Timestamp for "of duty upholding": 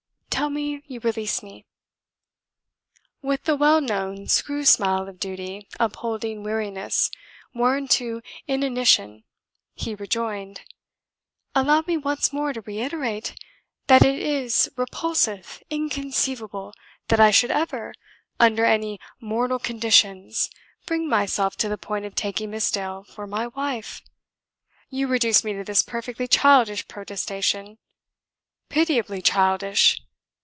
5.07-6.41